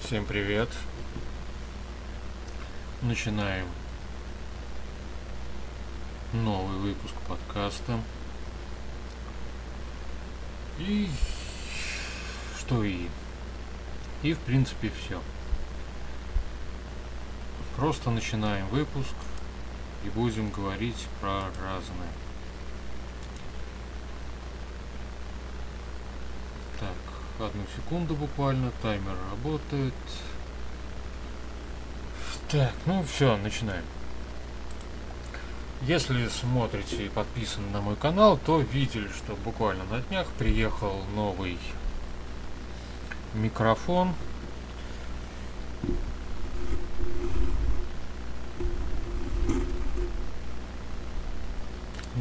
[0.00, 0.70] Всем привет.
[3.02, 3.66] Начинаем
[6.32, 8.00] новый выпуск подкаста.
[10.78, 11.10] И
[12.58, 13.08] что и?
[14.22, 15.20] И в принципе все.
[17.76, 19.14] Просто начинаем выпуск
[20.04, 22.08] и будем говорить про разное.
[26.80, 29.94] Так, одну секунду буквально, таймер работает.
[32.48, 33.84] Так, ну все, начинаем.
[35.82, 41.58] Если смотрите и подписаны на мой канал, то видели, что буквально на днях приехал новый
[43.34, 44.14] микрофон.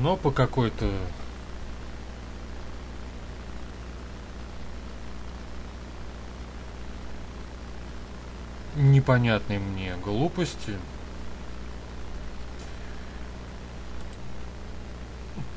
[0.06, 0.88] Но по какой-то
[8.76, 10.78] непонятной мне глупости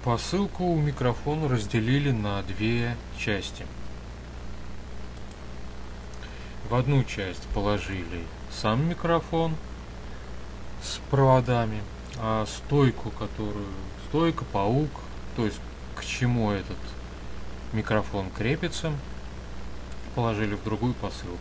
[0.03, 3.67] посылку микрофона разделили на две части.
[6.71, 9.55] В одну часть положили сам микрофон
[10.83, 11.83] с проводами,
[12.17, 13.67] а стойку, которую
[14.09, 14.91] стойка, паук,
[15.37, 15.61] то есть
[15.95, 16.77] к чему этот
[17.73, 18.92] микрофон крепится,
[20.15, 21.39] положили в другую посылку.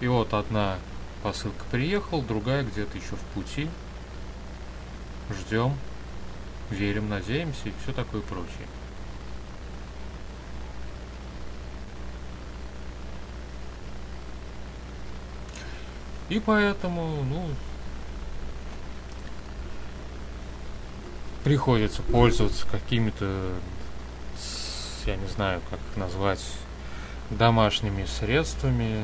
[0.00, 0.78] И вот одна
[1.22, 3.68] посылка приехала, другая где-то еще в пути.
[5.30, 5.74] Ждем,
[6.70, 8.66] верим, надеемся и все такое прочее.
[16.28, 17.48] И поэтому, ну,
[21.48, 23.54] приходится пользоваться какими-то,
[25.06, 26.44] я не знаю, как их назвать,
[27.30, 29.02] домашними средствами,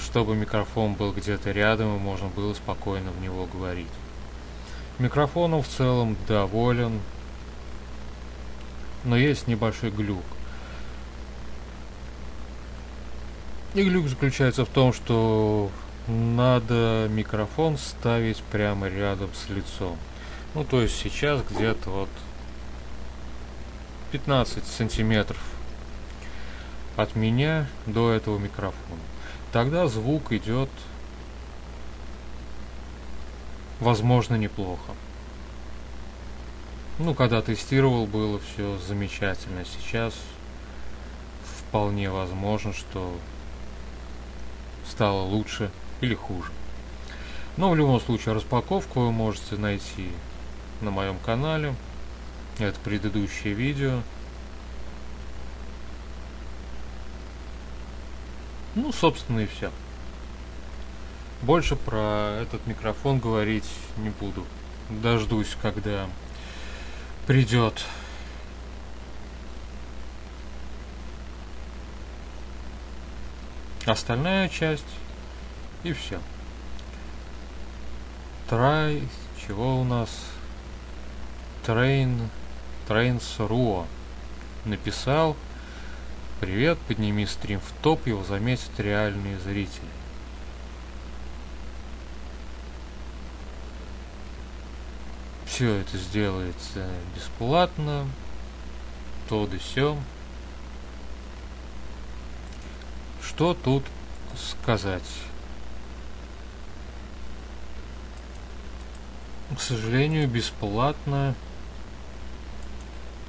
[0.00, 3.88] чтобы микрофон был где-то рядом и можно было спокойно в него говорить.
[5.00, 7.00] Микрофоном в целом доволен,
[9.02, 10.22] но есть небольшой глюк.
[13.74, 15.68] И глюк заключается в том, что
[16.06, 19.98] надо микрофон ставить прямо рядом с лицом.
[20.54, 22.08] Ну, то есть сейчас где-то вот
[24.12, 25.42] 15 сантиметров
[26.96, 29.00] от меня до этого микрофона.
[29.50, 30.70] Тогда звук идет,
[33.80, 34.92] возможно, неплохо.
[37.00, 39.64] Ну, когда тестировал, было все замечательно.
[39.64, 40.14] Сейчас
[41.42, 43.12] вполне возможно, что
[44.88, 46.52] стало лучше или хуже.
[47.56, 50.10] Но в любом случае распаковку вы можете найти
[50.80, 51.74] на моем канале.
[52.58, 54.00] Это предыдущее видео.
[58.74, 59.70] Ну, собственно, и все.
[61.42, 63.68] Больше про этот микрофон говорить
[63.98, 64.44] не буду.
[64.88, 66.08] Дождусь, когда
[67.26, 67.84] придет
[73.86, 74.84] остальная часть
[75.82, 76.18] и все.
[78.48, 79.02] Трай,
[79.46, 80.33] чего у нас?
[81.64, 82.28] Трейн,
[82.86, 83.86] Трейнс Руо
[84.66, 85.34] написал
[86.40, 89.88] Привет, подними стрим в топ, его заметят реальные зрители.
[95.46, 96.86] Все это сделается
[97.16, 98.06] бесплатно,
[99.30, 99.96] то да сё.
[103.22, 103.84] Что тут
[104.36, 105.02] сказать?
[109.56, 111.34] К сожалению, бесплатно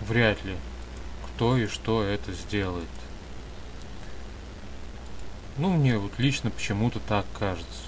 [0.07, 0.55] вряд ли
[1.35, 2.87] кто и что это сделает.
[5.57, 7.81] Ну, мне вот лично почему-то так кажется.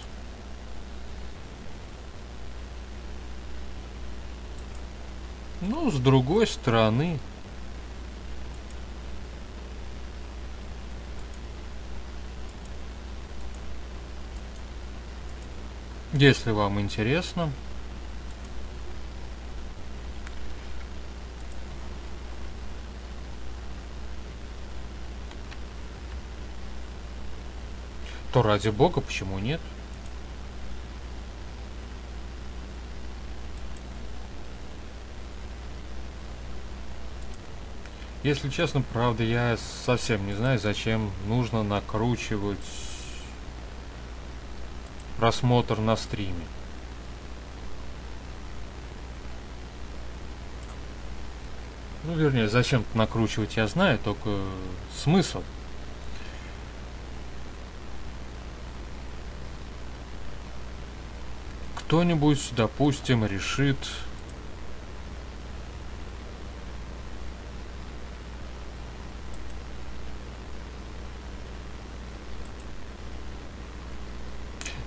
[5.62, 7.20] Ну, с другой стороны,
[16.14, 17.52] если вам интересно,
[28.32, 29.62] то ради бога, почему нет?
[38.24, 42.58] Если честно, правда, я совсем не знаю, зачем нужно накручивать
[45.18, 46.46] просмотр на стриме.
[52.04, 54.30] Ну, вернее, зачем накручивать, я знаю, только
[54.96, 55.42] смысл.
[61.88, 63.78] Кто-нибудь, допустим, решит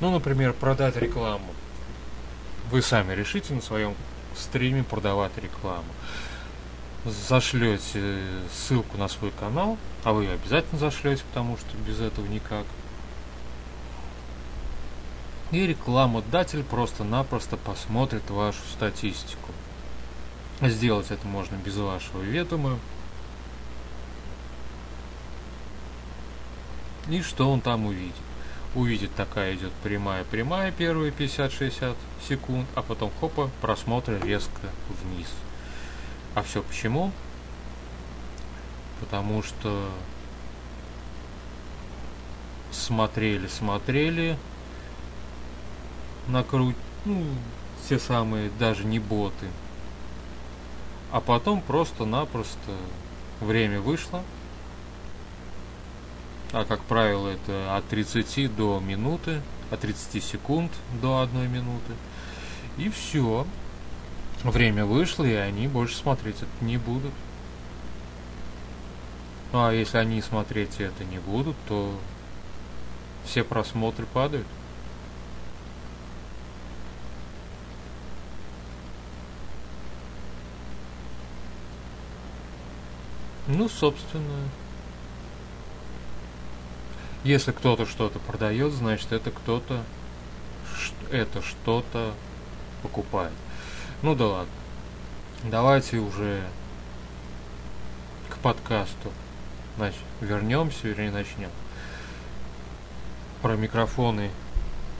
[0.01, 1.55] Ну, например, продать рекламу.
[2.71, 3.95] Вы сами решите на своем
[4.35, 5.85] стриме продавать рекламу.
[7.05, 8.19] Зашлете
[8.53, 12.65] ссылку на свой канал, а вы ее обязательно зашлете, потому что без этого никак.
[15.51, 19.53] И рекламодатель просто-напросто посмотрит вашу статистику.
[20.61, 22.79] Сделать это можно без вашего ведома.
[27.09, 28.15] И что он там увидит?
[28.75, 31.97] увидит такая идет прямая-прямая первые 50-60
[32.29, 34.69] секунд, а потом хопа, просмотр резко
[35.03, 35.29] вниз.
[36.35, 37.13] А все почему?
[39.01, 39.89] Потому что
[42.71, 44.39] смотрели, смотрели,
[46.31, 47.25] накруть, ну,
[47.89, 49.47] те самые даже не боты.
[51.13, 52.73] А потом просто-напросто
[53.41, 54.23] время вышло,
[56.53, 59.41] а как правило это от 30 до минуты,
[59.71, 61.95] от 30 секунд до 1 минуты.
[62.77, 63.47] И все.
[64.43, 67.13] Время вышло, и они больше смотреть это не будут.
[69.53, 71.95] Ну а если они смотреть это не будут, то
[73.25, 74.47] все просмотры падают.
[83.51, 84.49] Ну, собственно,
[87.25, 89.83] если кто-то что-то продает, значит это кто-то
[91.11, 92.15] это что-то
[92.83, 93.33] покупает.
[94.03, 94.53] Ну да ладно.
[95.43, 96.43] Давайте уже
[98.29, 99.11] к подкасту
[99.77, 101.51] значит, вернемся, вернее начнем.
[103.43, 104.31] Про микрофоны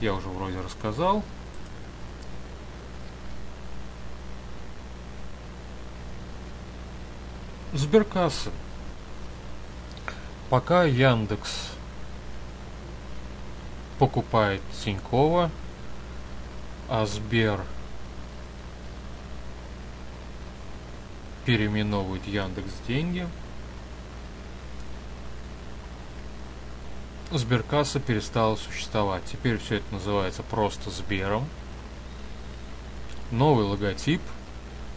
[0.01, 1.23] я уже вроде рассказал.
[7.73, 8.51] Сберкасса.
[10.49, 11.69] Пока Яндекс
[13.97, 15.49] покупает Тинькова,
[16.89, 17.61] а Сбер
[21.45, 23.25] переименовывает Яндекс деньги.
[27.31, 29.23] Сберкасса перестала существовать.
[29.31, 31.47] Теперь все это называется просто Сбером.
[33.31, 34.21] Новый логотип,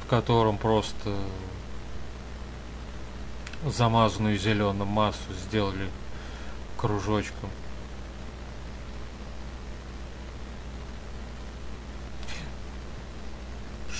[0.04, 1.14] в котором просто
[3.66, 5.88] замазанную зеленым массу сделали
[6.76, 7.50] кружочком.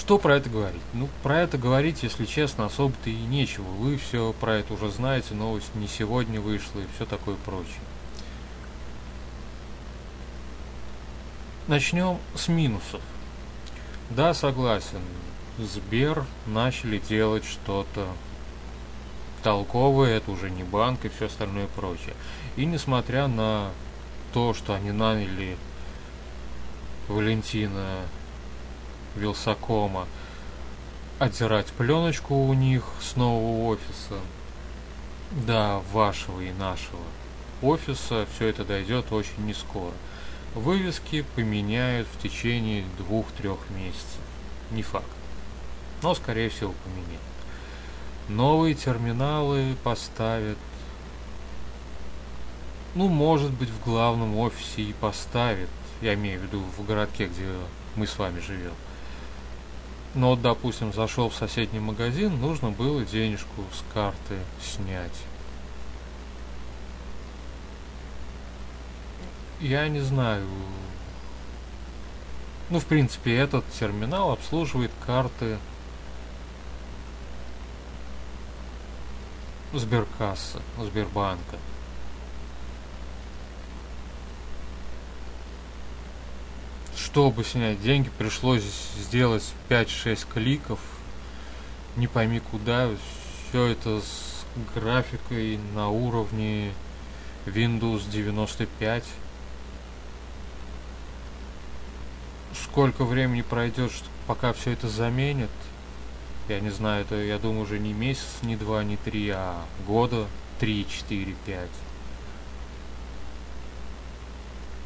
[0.05, 0.83] Что про это говорить?
[0.93, 3.65] Ну, про это говорить, если честно, особо-то и нечего.
[3.65, 7.81] Вы все про это уже знаете, новость не сегодня вышла и все такое прочее.
[11.69, 13.01] Начнем с минусов.
[14.11, 15.01] Да, согласен.
[15.57, 18.07] Сбер начали делать что-то
[19.45, 22.15] толковое, это уже не банк и все остальное прочее.
[22.57, 23.71] И несмотря на
[24.33, 25.57] то, что они наняли
[27.09, 27.99] Валентина
[29.15, 30.09] Вилсакома
[31.19, 34.19] отдирать пленочку у них с нового офиса.
[35.31, 37.03] Да, вашего и нашего
[37.61, 39.93] офиса все это дойдет очень не скоро.
[40.55, 44.21] Вывески поменяют в течение двух-трех месяцев.
[44.71, 45.07] Не факт.
[46.03, 47.34] Но, скорее всего, поменяют.
[48.29, 50.57] Новые терминалы поставят.
[52.95, 55.69] Ну, может быть, в главном офисе и поставят.
[56.01, 57.47] Я имею в виду в городке, где
[57.97, 58.73] мы с вами живем.
[60.15, 65.13] Но, допустим, зашел в соседний магазин, нужно было денежку с карты снять.
[69.61, 70.47] Я не знаю.
[72.71, 75.59] Ну, в принципе, этот терминал обслуживает карты
[79.79, 81.59] Сберкассы, Сбербанка.
[87.15, 88.65] чтобы снять деньги, пришлось
[88.99, 90.81] сделать 5-6 кликов.
[91.95, 92.91] Не пойми куда.
[93.49, 96.73] Все это с графикой на уровне
[97.47, 99.05] Windows 95.
[102.65, 103.93] Сколько времени пройдет,
[104.27, 105.51] пока все это заменит?
[106.49, 110.27] Я не знаю, это, я думаю, уже не месяц, не два, не три, а года
[110.59, 111.71] три, четыре, пять.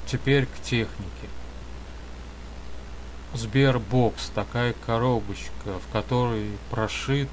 [0.08, 1.28] теперь к технике.
[3.34, 7.28] Сбербокс, такая коробочка, в которой прошит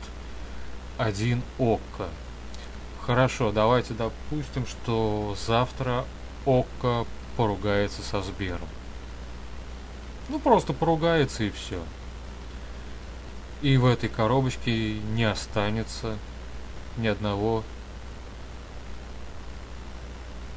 [0.98, 2.10] один ОККО.
[3.02, 6.06] Хорошо, давайте допустим, что завтра
[6.46, 7.06] ОККО
[7.38, 8.68] поругается со Сбером.
[10.28, 11.82] Ну, просто поругается и все.
[13.66, 16.20] И в этой коробочке не останется
[16.98, 17.64] ни одного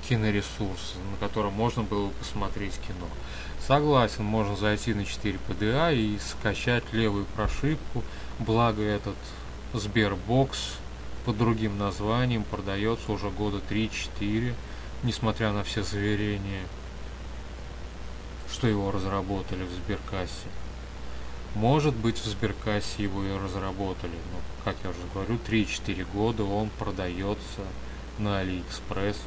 [0.06, 3.08] киноресурса, на котором можно было посмотреть кино.
[3.66, 8.04] Согласен, можно зайти на 4 PDA и скачать левую прошивку,
[8.40, 9.16] благо этот
[9.72, 10.74] Сбербокс
[11.24, 14.52] под другим названием продается уже года 3-4,
[15.02, 16.64] несмотря на все заверения,
[18.52, 20.48] что его разработали в Сберкассе.
[21.54, 26.70] Может быть, в Сберкассе его и разработали, но, как я уже говорю, 3-4 года он
[26.78, 27.62] продается
[28.18, 29.18] на Алиэкспресс.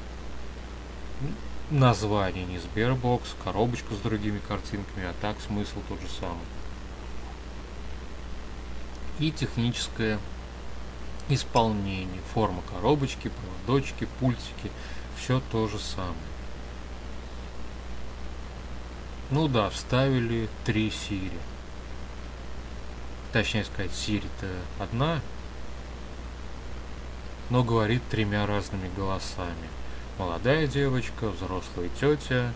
[1.72, 6.46] Название не Сбербокс, коробочка с другими картинками, а так смысл тот же самый.
[9.20, 10.20] И техническое
[11.30, 14.72] исполнение, форма коробочки, проводочки, пультики,
[15.18, 16.16] все то же самое.
[19.30, 21.40] Ну да, вставили три Siri.
[23.32, 24.48] Точнее сказать, Siri-то
[24.78, 25.22] одна,
[27.50, 29.70] но говорит тремя разными голосами.
[30.18, 32.54] Молодая девочка, взрослая тетя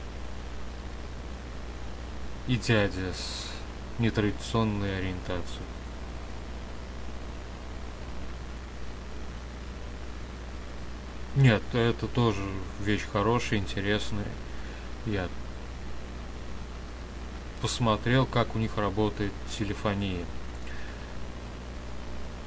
[2.47, 3.47] и дядя с
[3.99, 5.63] нетрадиционной ориентацией.
[11.37, 12.41] Нет, это тоже
[12.81, 14.27] вещь хорошая, интересная.
[15.05, 15.27] Я
[17.61, 20.25] посмотрел, как у них работает телефония.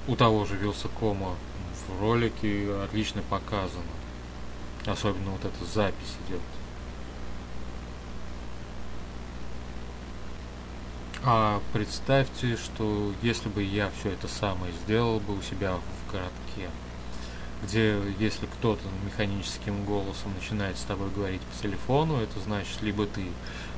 [0.08, 1.36] У того же Вилсакома
[1.86, 3.82] в ролике отлично показано.
[4.86, 6.40] Особенно вот эта запись идет.
[11.22, 16.70] А представьте, что если бы я все это самое сделал бы у себя в городке,
[17.62, 23.26] где если кто-то механическим голосом начинает с тобой говорить по телефону, это значит, либо ты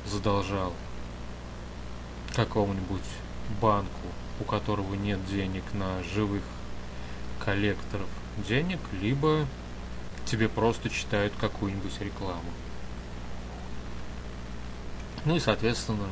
[0.05, 0.71] задолжал
[2.33, 3.01] какому-нибудь
[3.61, 4.07] банку,
[4.39, 6.43] у которого нет денег на живых
[7.39, 8.07] коллекторов
[8.47, 9.45] денег, либо
[10.25, 12.51] тебе просто читают какую-нибудь рекламу.
[15.25, 16.07] Ну и, соответственно,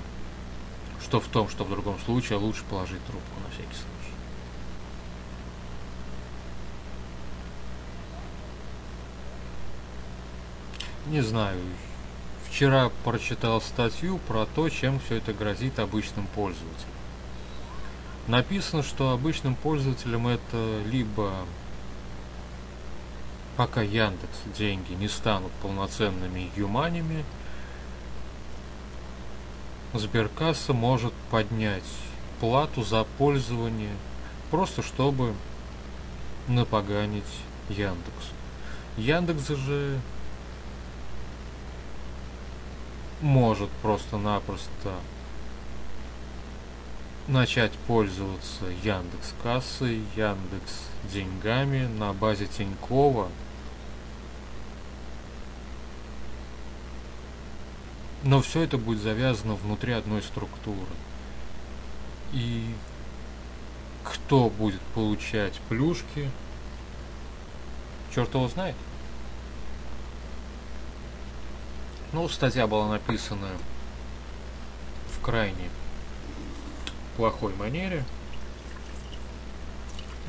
[1.01, 4.13] что в том, что в другом случае, лучше положить трубку на всякий случай.
[11.07, 11.59] Не знаю.
[12.49, 16.98] Вчера прочитал статью про то, чем все это грозит обычным пользователям.
[18.29, 21.33] Написано, что обычным пользователям это либо
[23.57, 27.25] пока Яндекс деньги не станут полноценными юманями,
[29.95, 31.83] Сберкасса может поднять
[32.39, 33.95] плату за пользование,
[34.51, 35.33] просто чтобы
[36.47, 37.23] напоганить
[37.69, 38.29] Яндекс.
[38.95, 39.99] Яндекс же
[43.21, 44.93] может просто-напросто
[47.29, 53.29] начать пользоваться Яндекс кассой, Яндекс деньгами на базе Тинькова.
[58.23, 60.89] Но все это будет завязано внутри одной структуры.
[62.33, 62.65] И
[64.03, 66.29] кто будет получать плюшки,
[68.13, 68.75] черт его знает.
[72.11, 73.49] Ну, статья была написана
[75.11, 75.69] в крайне
[77.19, 78.05] плохой манере.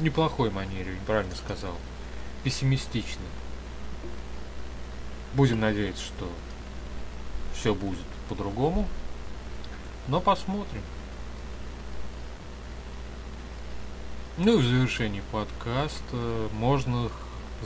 [0.00, 1.76] Неплохой манере, правильно сказал.
[2.42, 3.28] Пессимистичной.
[5.34, 6.28] Будем надеяться, что
[7.54, 8.88] все будет по-другому.
[10.08, 10.82] Но посмотрим.
[14.36, 17.08] Ну и в завершении подкаста можно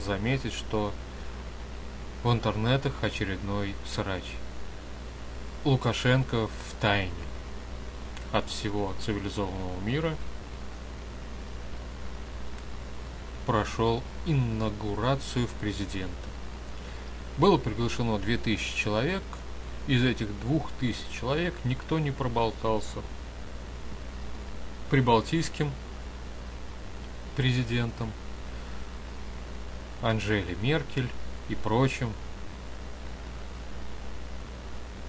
[0.05, 0.93] заметить, что
[2.23, 4.25] в интернетах очередной срач.
[5.63, 7.24] Лукашенко в тайне
[8.37, 10.15] от всего цивилизованного мира
[13.45, 16.11] прошел инаугурацию в президента.
[17.37, 19.23] Было приглашено 2000 человек,
[19.87, 22.99] из этих 2000 человек никто не проболтался
[24.89, 25.71] прибалтийским
[27.37, 28.11] президентом
[30.01, 31.09] Анжели Меркель
[31.47, 32.11] и прочим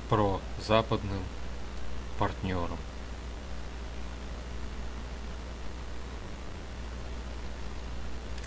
[0.09, 1.23] про западным
[2.18, 2.78] партнерам.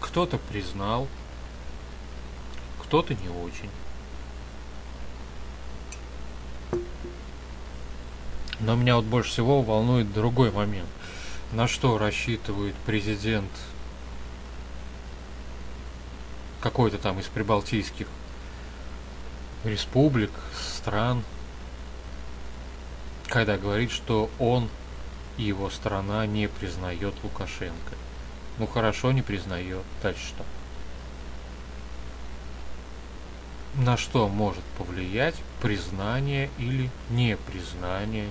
[0.10, 1.08] Кто-то признал,
[2.82, 3.70] кто-то не очень.
[8.60, 10.90] Но меня вот больше всего волнует другой момент.
[11.52, 13.52] На что рассчитывает президент
[16.60, 18.08] какой-то там из прибалтийских
[19.64, 20.32] республик,
[20.76, 21.24] стран,
[23.28, 24.70] когда говорит, что он
[25.38, 28.09] и его страна не признает Лукашенко.
[28.60, 29.84] Ну хорошо, не признает.
[30.04, 30.46] Дальше что?
[33.76, 38.28] На что может повлиять признание или непризнание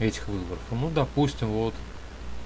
[0.00, 0.60] этих выборов?
[0.72, 1.74] Ну, допустим, вот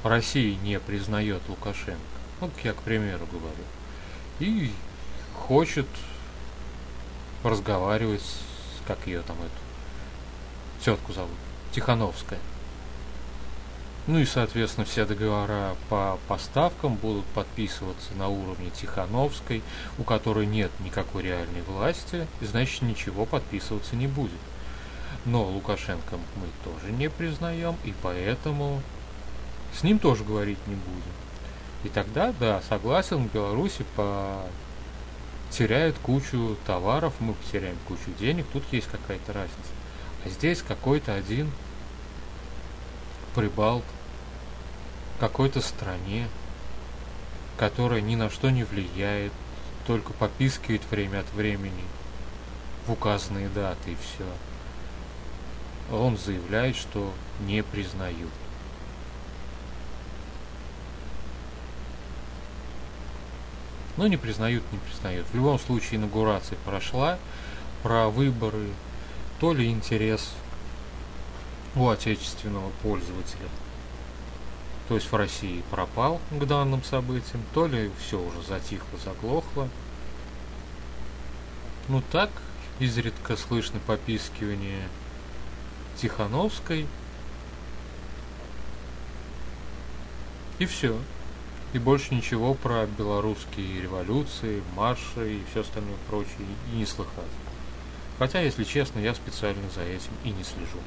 [0.04, 1.98] Россия не признает Лукашенко.
[2.40, 3.64] Вот я к примеру говорю.
[4.38, 4.70] И
[5.34, 5.86] хочет
[7.42, 11.36] разговаривать с, как ее там эту, тетку зовут,
[11.72, 12.38] Тихановская.
[14.10, 19.62] Ну и, соответственно, все договора по поставкам будут подписываться на уровне Тихановской,
[19.98, 24.40] у которой нет никакой реальной власти, и значит ничего подписываться не будет.
[25.26, 28.82] Но Лукашенко мы тоже не признаем, и поэтому
[29.78, 31.12] с ним тоже говорить не будем.
[31.84, 34.42] И тогда, да, согласен, в Беларуси по
[35.50, 39.70] теряют кучу товаров, мы потеряем кучу денег, тут есть какая-то разница.
[40.24, 41.48] А здесь какой-то один
[43.36, 43.84] прибалт
[45.20, 46.28] какой-то стране,
[47.58, 49.32] которая ни на что не влияет,
[49.86, 51.84] только попискивает время от времени
[52.86, 54.26] в указанные даты и все.
[55.94, 58.30] Он заявляет, что не признают.
[63.96, 65.26] Но не признают, не признают.
[65.28, 67.18] В любом случае инаугурация прошла,
[67.82, 68.68] про выборы,
[69.38, 70.30] то ли интерес
[71.74, 73.48] у отечественного пользователя,
[74.90, 79.68] то есть в России пропал к данным событиям, то ли все уже затихло, заглохло.
[81.86, 82.28] Ну так,
[82.80, 84.88] изредка слышно попискивание
[85.96, 86.88] Тихановской.
[90.58, 90.98] И все.
[91.72, 97.30] И больше ничего про белорусские революции, марши и все остальное прочее и не слыхать.
[98.18, 100.80] Хотя, если честно, я специально за этим и не слежу.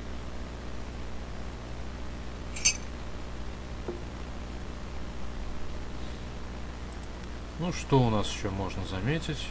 [7.63, 9.47] Ну, что у нас еще можно заметить?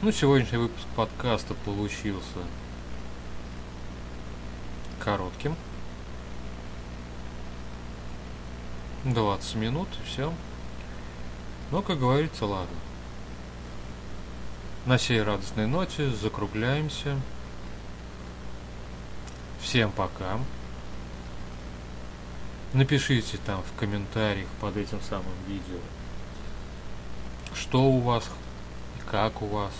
[0.00, 2.38] Ну, сегодняшний выпуск подкаста получился
[5.00, 5.54] коротким.
[9.04, 10.32] 20 минут, и все.
[11.70, 12.78] Но, как говорится, ладно.
[14.86, 17.20] На сей радостной ноте закругляемся.
[19.60, 20.38] Всем пока.
[22.72, 25.80] Напишите там в комментариях под этим самым видео,
[27.54, 28.30] что у вас,
[29.10, 29.72] как у вас,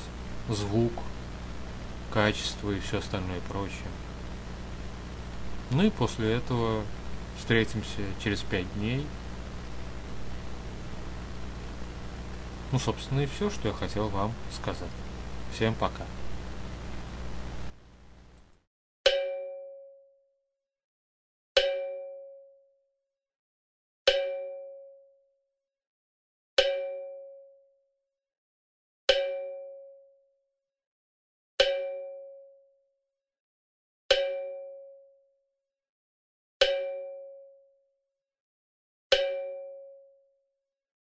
[0.49, 0.93] звук,
[2.13, 3.87] качество и все остальное прочее.
[5.71, 6.83] Ну и после этого
[7.41, 9.05] Встретимся через пять дней.
[12.71, 14.91] Ну, собственно, и все, что я хотел вам сказать.
[15.55, 16.05] Всем пока.